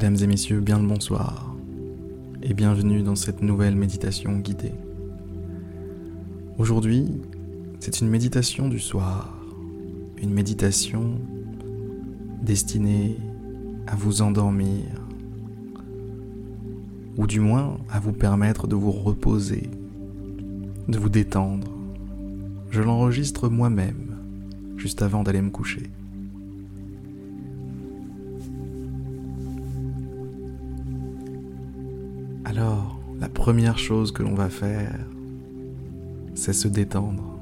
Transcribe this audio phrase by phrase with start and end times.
[0.00, 1.56] Mesdames et messieurs, bien le bonsoir
[2.40, 4.74] et bienvenue dans cette nouvelle méditation guidée.
[6.56, 7.20] Aujourd'hui,
[7.80, 9.36] c'est une méditation du soir,
[10.22, 11.18] une méditation
[12.40, 13.16] destinée
[13.88, 14.84] à vous endormir
[17.16, 19.68] ou du moins à vous permettre de vous reposer,
[20.86, 21.72] de vous détendre.
[22.70, 24.16] Je l'enregistre moi-même
[24.76, 25.90] juste avant d'aller me coucher.
[32.48, 34.98] Alors, la première chose que l'on va faire,
[36.34, 37.38] c'est se détendre,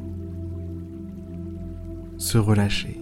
[2.19, 3.01] se relâcher.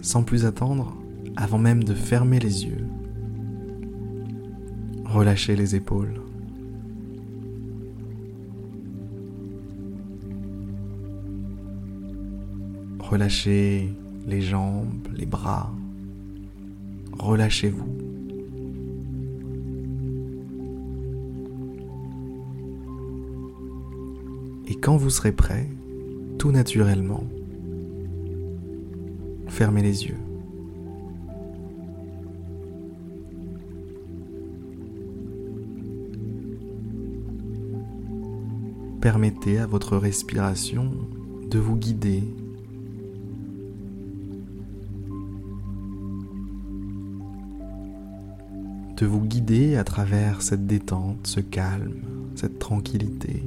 [0.00, 0.96] Sans plus attendre,
[1.36, 2.86] avant même de fermer les yeux,
[5.04, 6.22] relâchez les épaules.
[13.00, 13.92] Relâchez
[14.26, 15.74] les jambes, les bras.
[17.18, 17.99] Relâchez-vous.
[24.80, 25.68] Quand vous serez prêt,
[26.38, 27.24] tout naturellement,
[29.48, 30.16] fermez les yeux.
[39.00, 40.92] Permettez à votre respiration
[41.50, 42.22] de vous guider
[49.00, 52.02] de vous guider à travers cette détente, ce calme,
[52.34, 53.42] cette tranquillité.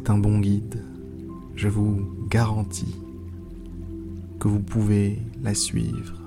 [0.00, 0.80] C'est un bon guide,
[1.56, 2.94] je vous garantis
[4.38, 6.22] que vous pouvez la suivre.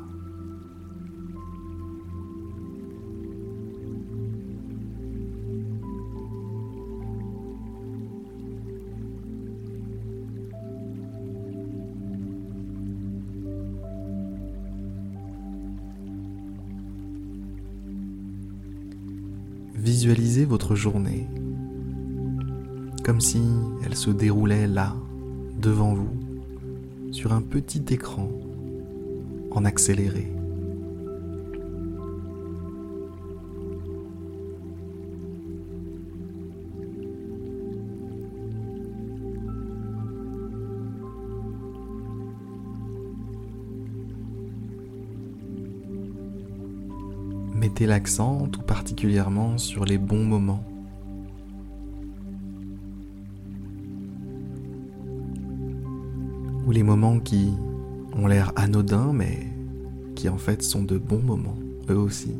[19.75, 21.25] Visualisez votre journée
[23.03, 23.41] comme si
[23.85, 24.95] elle se déroulait là,
[25.59, 26.09] devant vous,
[27.11, 28.29] sur un petit écran
[29.51, 30.31] en accéléré.
[47.55, 50.70] Mettez l'accent tout particulièrement sur les bons moments.
[56.71, 57.51] Les moments qui
[58.15, 59.45] ont l'air anodins mais
[60.15, 61.57] qui en fait sont de bons moments,
[61.89, 62.31] eux aussi.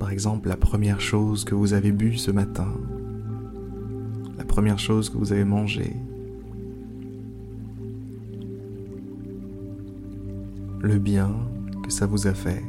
[0.00, 2.74] Par exemple, la première chose que vous avez bu ce matin,
[4.36, 5.94] la première chose que vous avez mangée,
[10.80, 11.30] le bien
[11.84, 12.64] que ça vous a fait.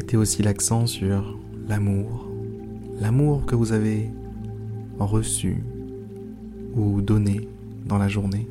[0.00, 1.38] Mettez aussi l'accent sur
[1.68, 2.26] l'amour,
[3.02, 4.10] l'amour que vous avez
[4.98, 5.62] reçu
[6.74, 7.46] ou donné
[7.84, 8.48] dans la journée.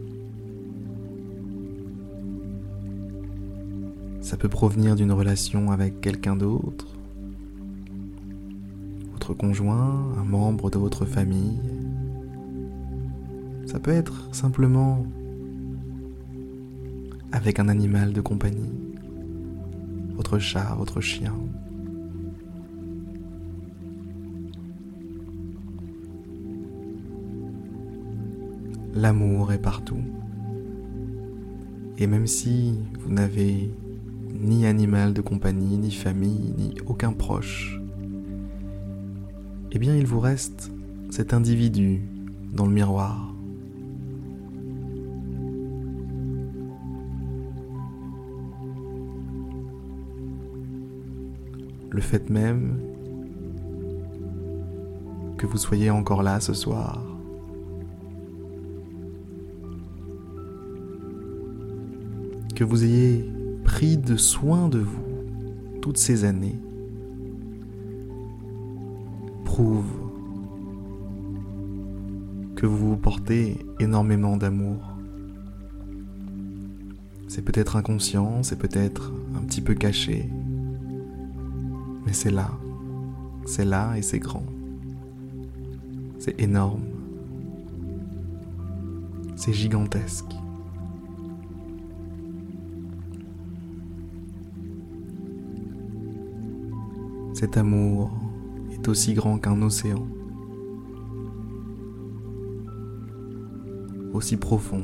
[4.22, 6.96] Ça peut provenir d'une relation avec quelqu'un d'autre,
[9.14, 11.58] votre conjoint, un membre de votre famille.
[13.66, 15.04] Ça peut être simplement
[17.32, 18.70] avec un animal de compagnie,
[20.20, 21.34] votre chat, votre chien.
[28.94, 30.04] L'amour est partout.
[31.98, 33.72] Et même si vous n'avez
[34.34, 37.80] ni animal de compagnie, ni famille, ni aucun proche,
[39.72, 40.70] eh bien il vous reste
[41.12, 42.02] cet individu
[42.52, 43.34] dans le miroir.
[51.90, 52.80] Le fait même
[55.38, 57.04] que vous soyez encore là ce soir.
[62.56, 63.30] Que vous ayez
[63.64, 65.04] pris de soin de vous
[65.82, 66.60] toutes ces années
[69.46, 70.00] prouve
[72.60, 74.98] que vous vous portez énormément d'amour.
[77.30, 80.30] C'est peut-être inconscient, c'est peut-être un petit peu caché,
[82.10, 82.50] mais c'est là,
[83.46, 84.44] c'est là et c'est grand.
[86.18, 86.82] C'est énorme.
[89.36, 90.34] C'est gigantesque.
[97.34, 98.10] Cet amour
[98.72, 100.08] est aussi grand qu'un océan,
[104.14, 104.82] aussi profond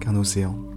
[0.00, 0.71] qu'un océan.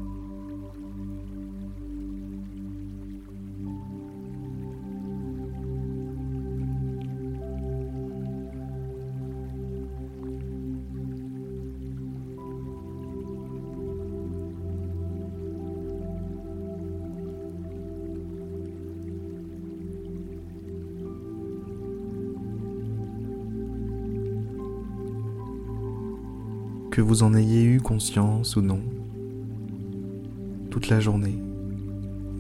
[26.96, 28.80] Que vous en ayez eu conscience ou non,
[30.70, 31.38] toute la journée,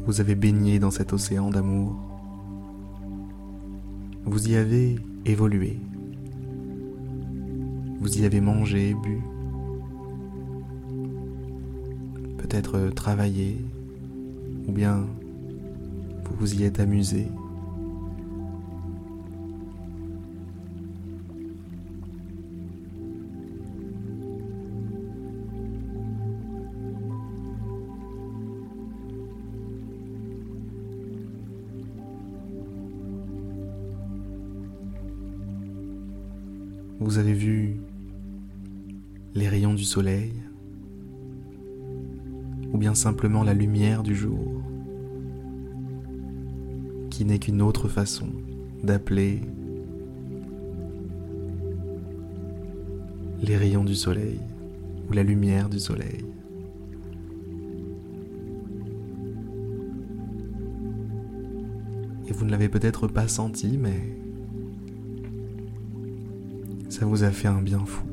[0.05, 1.93] vous avez baigné dans cet océan d'amour.
[4.23, 5.77] Vous y avez évolué.
[7.99, 9.19] Vous y avez mangé, bu.
[12.37, 13.57] Peut-être travaillé,
[14.69, 15.05] ou bien
[16.23, 17.27] vous vous y êtes amusé.
[36.99, 37.75] Vous avez vu
[39.33, 40.31] les rayons du soleil
[42.71, 44.61] ou bien simplement la lumière du jour
[47.09, 48.27] qui n'est qu'une autre façon
[48.81, 49.41] d'appeler
[53.43, 54.39] les rayons du soleil
[55.09, 56.23] ou la lumière du soleil?
[62.27, 64.24] Et vous ne l'avez peut-être pas senti, mais
[66.95, 68.05] ça vous a fait un bien fou.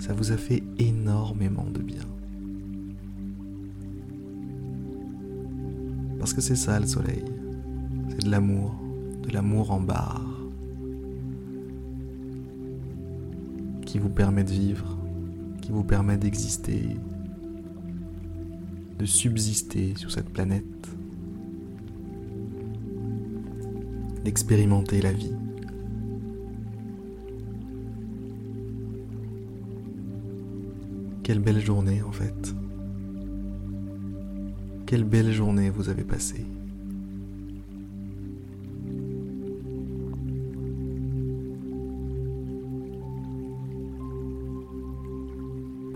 [0.00, 2.02] Ça vous a fait énormément de bien.
[6.18, 7.24] Parce que c'est ça le soleil.
[8.08, 8.74] C'est de l'amour,
[9.22, 10.26] de l'amour en barre.
[13.86, 14.98] Qui vous permet de vivre,
[15.62, 16.88] qui vous permet d'exister,
[18.98, 20.88] de subsister sur cette planète,
[24.24, 25.36] d'expérimenter la vie.
[31.30, 32.56] Quelle belle journée en fait.
[34.84, 36.44] Quelle belle journée vous avez passée.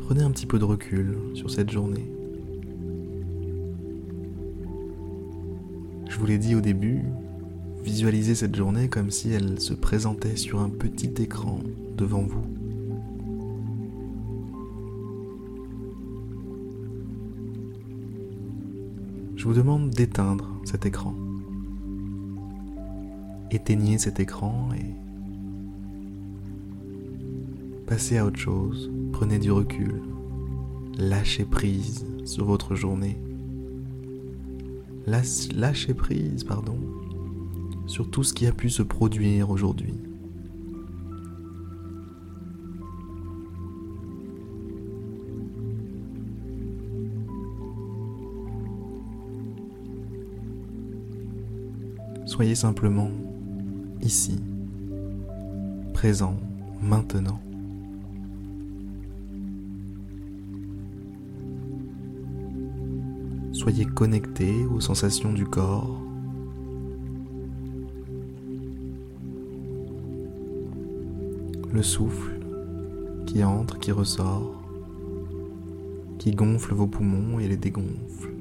[0.06, 2.08] Prenez un petit peu de recul sur cette journée.
[6.08, 7.02] Je vous l'ai dit au début,
[7.82, 11.58] visualisez cette journée comme si elle se présentait sur un petit écran
[11.96, 12.53] devant vous.
[19.44, 21.14] Je vous demande d'éteindre cet écran.
[23.50, 24.86] Éteignez cet écran et
[27.86, 28.90] passez à autre chose.
[29.12, 30.00] Prenez du recul.
[30.96, 33.18] Lâchez prise sur votre journée.
[35.06, 36.78] Lâchez prise, pardon,
[37.86, 39.92] sur tout ce qui a pu se produire aujourd'hui.
[52.34, 53.12] Soyez simplement
[54.02, 54.42] ici,
[55.92, 56.34] présent,
[56.82, 57.38] maintenant.
[63.52, 66.02] Soyez connecté aux sensations du corps.
[71.72, 72.40] Le souffle
[73.26, 74.60] qui entre, qui ressort,
[76.18, 78.33] qui gonfle vos poumons et les dégonfle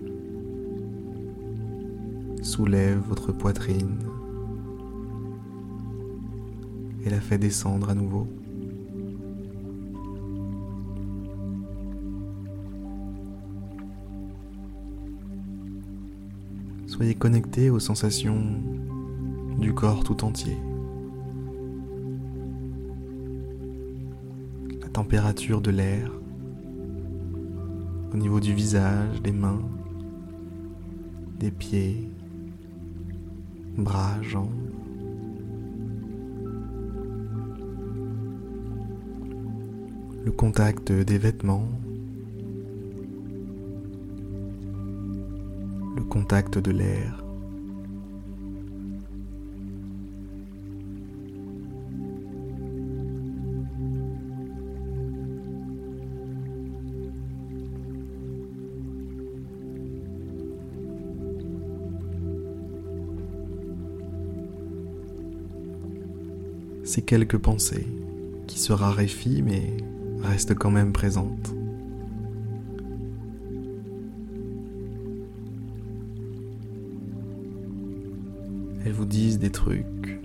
[2.43, 3.97] soulève votre poitrine
[7.05, 8.27] et la fait descendre à nouveau.
[16.85, 18.61] Soyez connecté aux sensations
[19.57, 20.57] du corps tout entier.
[24.81, 26.11] La température de l'air
[28.13, 29.63] au niveau du visage, des mains,
[31.39, 32.11] des pieds,
[33.77, 34.63] bras, jambes.
[40.25, 41.67] le contact des vêtements,
[45.97, 47.23] le contact de l'air.
[66.93, 67.87] Ces quelques pensées
[68.45, 69.77] qui se raréfient mais
[70.21, 71.51] restent quand même présentes.
[78.85, 80.19] Elles vous disent des trucs.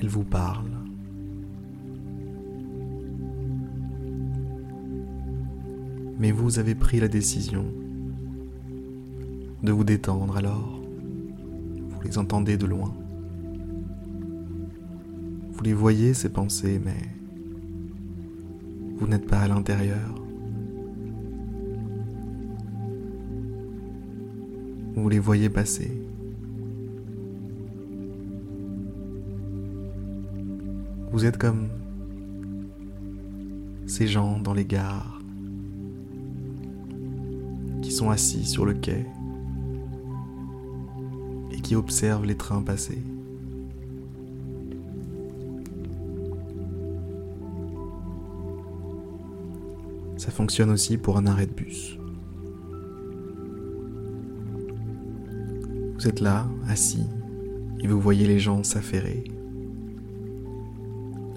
[0.00, 0.78] Elles vous parlent.
[6.20, 7.64] Mais vous avez pris la décision
[9.64, 10.81] de vous détendre alors?
[12.02, 12.92] Vous les entendez de loin.
[15.52, 16.96] Vous les voyez, ces pensées, mais
[18.98, 20.12] vous n'êtes pas à l'intérieur.
[24.96, 25.92] Vous les voyez passer.
[31.12, 31.68] Vous êtes comme
[33.86, 35.20] ces gens dans les gares
[37.80, 39.06] qui sont assis sur le quai
[41.72, 43.02] qui observent les trains passer.
[50.18, 51.96] Ça fonctionne aussi pour un arrêt de bus.
[55.94, 57.06] Vous êtes là, assis,
[57.80, 59.24] et vous voyez les gens s'affairer,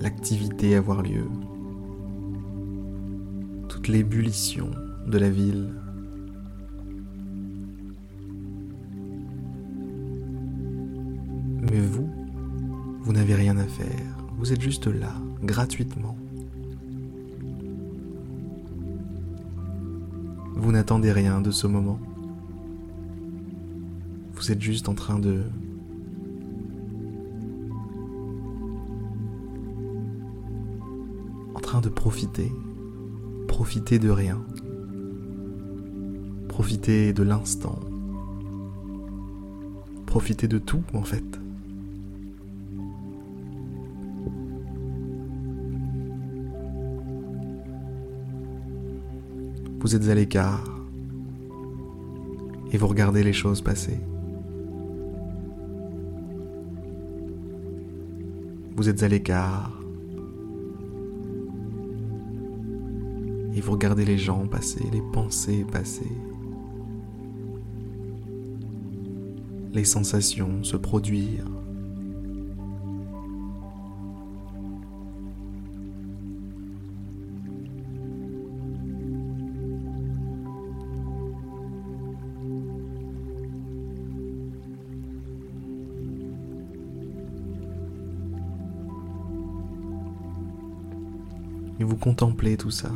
[0.01, 1.29] l'activité avoir lieu,
[3.69, 4.69] toute l'ébullition
[5.07, 5.84] de la ville.
[11.71, 12.09] Mais vous,
[13.01, 16.17] vous n'avez rien à faire, vous êtes juste là, gratuitement.
[20.55, 21.99] Vous n'attendez rien de ce moment.
[24.33, 25.43] Vous êtes juste en train de
[31.53, 32.51] en train de profiter.
[33.47, 34.43] Profiter de rien.
[36.47, 37.79] Profiter de l'instant.
[40.05, 41.44] Profiter de tout en fait.
[49.85, 50.63] Vous êtes à l'écart
[52.71, 53.99] et vous regardez les choses passer.
[58.75, 59.79] Vous êtes à l'écart
[63.53, 66.11] et vous regardez les gens passer, les pensées passer,
[69.71, 71.45] les sensations se produire.
[92.05, 92.91] Contemplez tout ça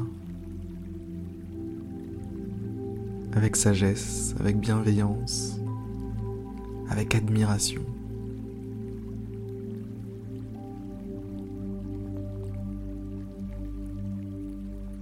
[3.33, 5.59] avec sagesse, avec bienveillance,
[6.91, 7.81] avec admiration.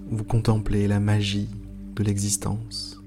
[0.09, 1.49] Vous contemplez la magie
[1.97, 3.03] de l'existence.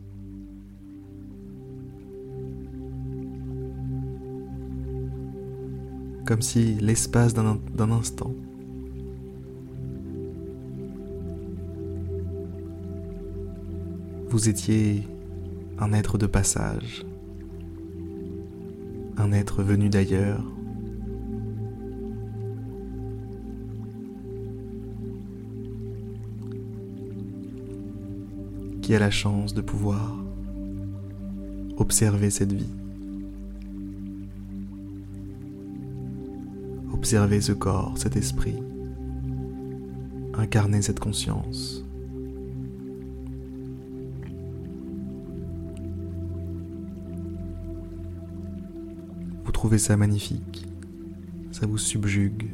[6.26, 8.35] Comme si l'espace d'un instant
[14.31, 15.03] Vous étiez
[15.81, 17.05] un être de passage,
[19.17, 20.45] un être venu d'ailleurs.
[28.83, 30.17] qui a la chance de pouvoir
[31.77, 32.75] observer cette vie,
[36.93, 38.57] observer ce corps, cet esprit,
[40.35, 41.85] incarner cette conscience.
[49.61, 50.67] Trouvez ça magnifique,
[51.50, 52.49] ça vous subjugue,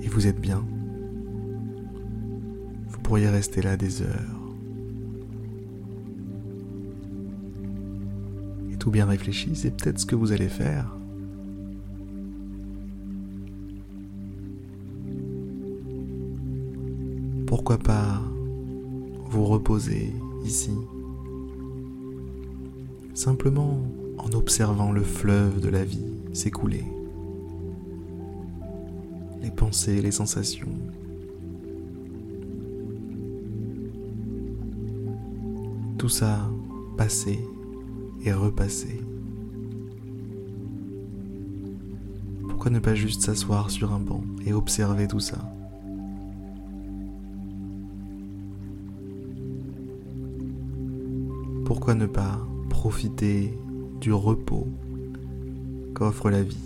[0.00, 0.64] et vous êtes bien.
[2.88, 4.54] Vous pourriez rester là des heures.
[8.72, 10.96] Et tout bien réfléchi, c'est peut-être ce que vous allez faire.
[17.46, 18.22] Pourquoi pas
[19.26, 20.72] vous reposer ici?
[23.12, 23.82] Simplement
[24.18, 26.84] en observant le fleuve de la vie s'écouler.
[29.42, 30.68] les pensées, les sensations.
[35.96, 36.50] Tout ça
[36.96, 37.38] passer
[38.24, 39.00] et repasser.
[42.48, 45.38] Pourquoi ne pas juste s'asseoir sur un banc et observer tout ça?
[51.64, 53.56] Pourquoi ne pas profiter
[54.00, 54.66] du repos
[55.94, 56.56] qu'offre la vie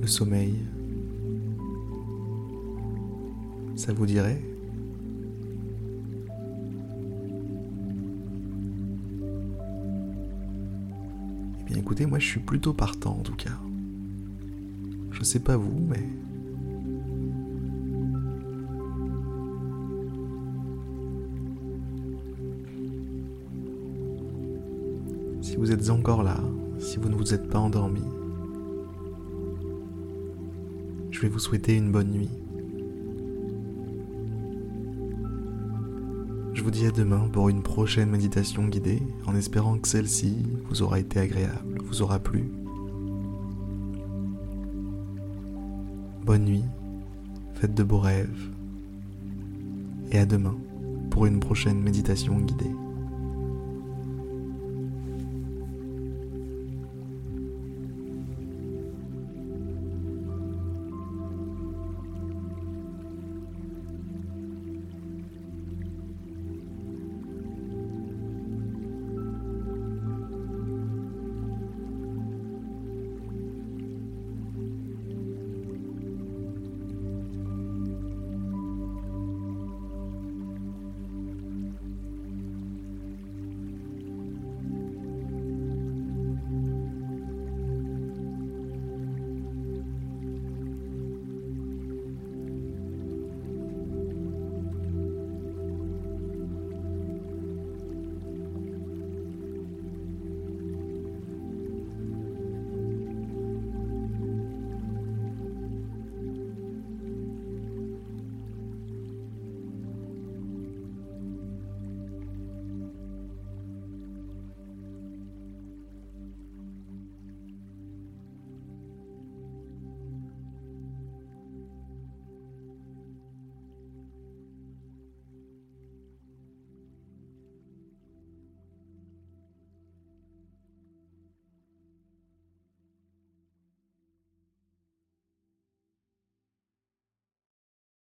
[0.00, 0.58] Le sommeil,
[3.76, 4.42] ça vous dirait?
[11.60, 13.60] Eh bien écoutez, moi je suis plutôt partant en tout cas.
[15.22, 16.02] Je sais pas vous, mais...
[25.40, 26.40] Si vous êtes encore là,
[26.80, 28.02] si vous ne vous êtes pas endormi,
[31.12, 32.30] je vais vous souhaiter une bonne nuit.
[36.52, 40.38] Je vous dis à demain pour une prochaine méditation guidée, en espérant que celle-ci
[40.68, 42.50] vous aura été agréable, vous aura plu.
[46.24, 46.64] Bonne nuit,
[47.54, 48.48] faites de beaux rêves,
[50.12, 50.56] et à demain
[51.10, 52.70] pour une prochaine méditation guidée.